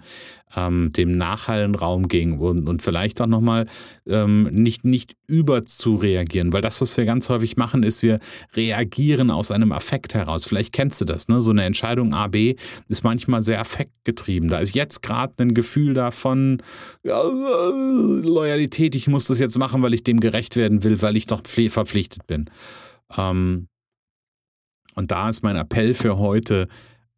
ähm, 0.56 0.94
dem 0.94 1.18
Nachhallen 1.18 1.76
Raum 1.76 2.08
geben 2.08 2.40
und, 2.40 2.68
und 2.68 2.82
vielleicht 2.82 3.20
auch 3.22 3.28
nochmal 3.28 3.66
ähm, 4.08 4.44
nicht, 4.52 4.86
nicht 4.86 5.16
über 5.28 5.66
zu 5.66 5.96
reagieren, 5.96 6.54
weil 6.54 6.62
das, 6.62 6.80
was 6.80 6.96
wir 6.96 7.06
ganz 7.06 7.28
häufig 7.30 7.58
machen, 7.58 7.84
ist, 7.84 8.04
wir 8.04 8.20
reagieren 8.56 9.32
aus 9.32 9.52
einem 9.52 9.72
Affekt 9.72 10.14
heraus. 10.14 10.46
Vielleicht 10.46 10.74
kennst 10.74 11.02
du 11.02 11.06
das, 11.06 11.28
ne? 11.28 11.42
So 11.42 11.52
eine 11.52 11.64
Entscheidung 11.64 12.14
A, 12.14 12.28
B 12.28 12.56
ist 12.88 13.04
manchmal 13.04 13.42
sehr 13.42 13.60
affektgetrieben. 13.60 14.50
Da 14.50 14.60
ist 14.60 14.76
jetzt 14.76 15.02
gerade 15.02 15.34
ein 15.40 15.54
Gefühl 15.54 15.94
davon, 15.94 16.62
ja, 17.04 17.22
Loyalität, 17.24 18.96
ich 18.96 19.08
muss 19.08 19.26
das 19.26 19.40
jetzt 19.40 19.58
machen, 19.58 19.82
weil 19.82 19.94
ich 19.94 20.04
dem 20.04 20.20
gerecht 20.20 20.56
werden 20.56 20.84
will, 20.84 21.02
weil 21.02 21.18
ich 21.18 21.26
doch 21.26 21.42
verpflichtet 21.46 22.28
bin. 22.28 22.50
Ähm, 23.18 23.68
Und 24.96 25.12
da 25.12 25.30
ist 25.30 25.44
mein 25.44 25.56
Appell 25.56 25.94
für 25.94 26.18
heute, 26.18 26.68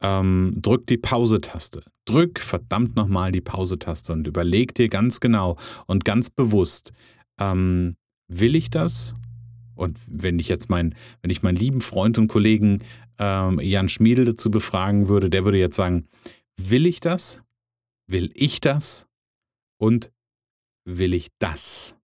ähm, 0.01 0.53
drück 0.57 0.85
die 0.87 0.97
Pause-Taste. 0.97 1.83
Drück 2.05 2.39
verdammt 2.39 2.95
nochmal 2.95 3.31
die 3.31 3.41
Pause-Taste 3.41 4.13
und 4.13 4.27
überleg 4.27 4.75
dir 4.75 4.89
ganz 4.89 5.19
genau 5.19 5.57
und 5.87 6.05
ganz 6.05 6.29
bewusst, 6.29 6.91
ähm, 7.39 7.95
will 8.27 8.55
ich 8.55 8.69
das? 8.69 9.13
Und 9.75 9.97
wenn 10.07 10.39
ich 10.39 10.49
jetzt 10.49 10.69
mein, 10.69 10.95
wenn 11.21 11.31
ich 11.31 11.41
meinen 11.41 11.55
lieben 11.55 11.81
Freund 11.81 12.17
und 12.17 12.27
Kollegen 12.27 12.83
ähm, 13.17 13.59
Jan 13.59 13.89
Schmiedel 13.89 14.25
dazu 14.25 14.51
befragen 14.51 15.07
würde, 15.07 15.29
der 15.29 15.45
würde 15.45 15.57
jetzt 15.57 15.75
sagen, 15.75 16.07
will 16.57 16.85
ich 16.85 16.99
das? 16.99 17.41
Will 18.07 18.31
ich 18.35 18.61
das? 18.61 19.07
Und 19.77 20.11
will 20.85 21.13
ich 21.13 21.29
das? 21.39 21.95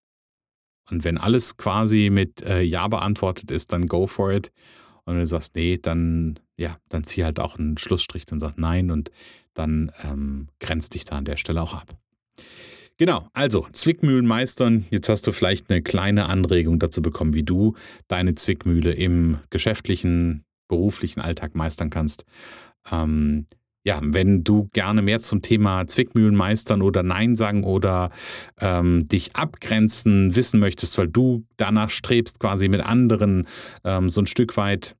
Und 0.89 1.03
wenn 1.03 1.17
alles 1.17 1.57
quasi 1.57 2.09
mit 2.11 2.41
äh, 2.41 2.61
Ja 2.61 2.87
beantwortet 2.87 3.51
ist, 3.51 3.71
dann 3.71 3.87
go 3.87 4.07
for 4.07 4.31
it. 4.31 4.51
Und 5.09 5.15
wenn 5.15 5.21
du 5.21 5.27
sagst, 5.27 5.55
nee, 5.55 5.79
dann, 5.81 6.39
ja, 6.55 6.77
dann 6.87 7.03
zieh 7.03 7.23
halt 7.23 7.39
auch 7.39 7.57
einen 7.57 7.79
Schlussstrich 7.79 8.25
und 8.31 8.39
sag 8.39 8.59
nein 8.59 8.91
und 8.91 9.09
dann 9.55 9.91
ähm, 10.03 10.49
grenzt 10.59 10.93
dich 10.93 11.03
da 11.03 11.17
an 11.17 11.25
der 11.25 11.35
Stelle 11.35 11.63
auch 11.63 11.73
ab. 11.73 11.97
Genau, 12.97 13.27
also 13.33 13.65
Zwickmühlen 13.73 14.27
meistern. 14.27 14.85
Jetzt 14.91 15.09
hast 15.09 15.25
du 15.25 15.31
vielleicht 15.31 15.71
eine 15.71 15.81
kleine 15.81 16.27
Anregung 16.27 16.77
dazu 16.77 17.01
bekommen, 17.01 17.33
wie 17.33 17.41
du 17.41 17.73
deine 18.07 18.35
Zwickmühle 18.35 18.91
im 18.91 19.39
geschäftlichen, 19.49 20.43
beruflichen 20.67 21.21
Alltag 21.21 21.55
meistern 21.55 21.89
kannst. 21.89 22.25
Ähm, 22.91 23.47
ja, 23.83 23.99
wenn 24.03 24.43
du 24.43 24.67
gerne 24.73 25.01
mehr 25.01 25.23
zum 25.23 25.41
Thema 25.41 25.87
Zwickmühlen 25.87 26.35
meistern 26.35 26.83
oder 26.83 27.01
Nein 27.01 27.35
sagen 27.35 27.63
oder 27.63 28.11
ähm, 28.59 29.05
dich 29.05 29.35
abgrenzen 29.35 30.35
wissen 30.35 30.59
möchtest, 30.59 30.97
weil 30.99 31.07
du 31.07 31.45
danach 31.57 31.89
strebst, 31.89 32.39
quasi 32.39 32.67
mit 32.67 32.85
anderen 32.85 33.47
ähm, 33.83 34.09
so 34.09 34.21
ein 34.21 34.27
Stück 34.27 34.57
weit 34.57 34.95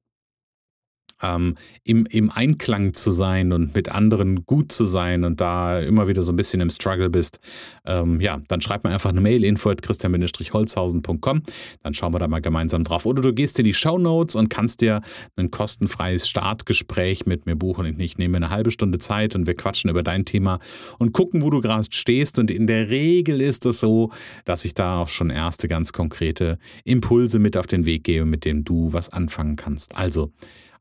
ähm, 1.21 1.55
im, 1.83 2.05
im 2.09 2.29
Einklang 2.29 2.93
zu 2.93 3.11
sein 3.11 3.51
und 3.51 3.75
mit 3.75 3.89
anderen 3.89 4.45
gut 4.45 4.71
zu 4.71 4.85
sein 4.85 5.23
und 5.23 5.41
da 5.41 5.79
immer 5.79 6.07
wieder 6.07 6.23
so 6.23 6.31
ein 6.31 6.35
bisschen 6.35 6.61
im 6.61 6.69
Struggle 6.69 7.09
bist, 7.09 7.39
ähm, 7.85 8.21
ja, 8.21 8.39
dann 8.47 8.61
schreib 8.61 8.83
mir 8.83 8.91
einfach 8.91 9.09
eine 9.09 9.21
Mail, 9.21 9.43
info 9.43 9.69
at 9.69 9.81
christian-holzhausen.com, 9.81 11.43
dann 11.83 11.93
schauen 11.93 12.13
wir 12.13 12.19
da 12.19 12.27
mal 12.27 12.41
gemeinsam 12.41 12.83
drauf. 12.83 13.05
Oder 13.05 13.21
du 13.21 13.33
gehst 13.33 13.59
in 13.59 13.65
die 13.65 13.73
Show 13.73 13.97
Notes 13.97 14.35
und 14.35 14.49
kannst 14.49 14.81
dir 14.81 15.01
ein 15.35 15.51
kostenfreies 15.51 16.27
Startgespräch 16.27 17.25
mit 17.25 17.45
mir 17.45 17.55
buchen. 17.55 17.99
Ich 17.99 18.17
nehme 18.17 18.37
eine 18.37 18.49
halbe 18.49 18.71
Stunde 18.71 18.99
Zeit 18.99 19.35
und 19.35 19.47
wir 19.47 19.55
quatschen 19.55 19.89
über 19.89 20.03
dein 20.03 20.25
Thema 20.25 20.59
und 20.97 21.13
gucken, 21.13 21.41
wo 21.41 21.49
du 21.49 21.61
gerade 21.61 21.85
stehst. 21.89 22.39
Und 22.39 22.51
in 22.51 22.67
der 22.67 22.89
Regel 22.89 23.41
ist 23.41 23.65
es 23.65 23.79
so, 23.79 24.11
dass 24.45 24.65
ich 24.65 24.73
da 24.73 24.99
auch 24.99 25.07
schon 25.07 25.29
erste 25.29 25.67
ganz 25.67 25.93
konkrete 25.93 26.59
Impulse 26.83 27.39
mit 27.39 27.57
auf 27.57 27.67
den 27.67 27.85
Weg 27.85 28.03
gebe, 28.03 28.25
mit 28.25 28.45
denen 28.45 28.63
du 28.63 28.93
was 28.93 29.09
anfangen 29.09 29.55
kannst. 29.55 29.97
Also, 29.97 30.31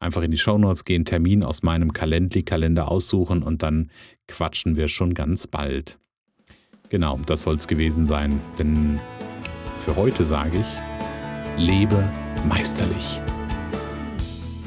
einfach 0.00 0.22
in 0.22 0.30
die 0.30 0.38
Shownotes 0.38 0.84
gehen, 0.84 1.04
Termin 1.04 1.42
aus 1.42 1.62
meinem 1.62 1.92
Calendly-Kalender 1.92 2.90
aussuchen 2.90 3.42
und 3.42 3.62
dann 3.62 3.90
quatschen 4.26 4.76
wir 4.76 4.88
schon 4.88 5.14
ganz 5.14 5.46
bald. 5.46 5.98
Genau, 6.88 7.20
das 7.26 7.42
soll 7.42 7.56
es 7.56 7.66
gewesen 7.66 8.06
sein, 8.06 8.40
denn 8.58 8.98
für 9.78 9.96
heute 9.96 10.24
sage 10.24 10.58
ich, 10.58 11.62
lebe 11.62 12.02
meisterlich. 12.48 13.20